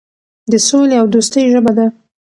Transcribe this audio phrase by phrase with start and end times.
[0.51, 1.87] د سولې او دوستۍ ژبه ده.